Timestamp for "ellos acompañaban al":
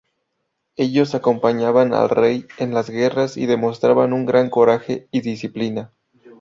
0.77-2.09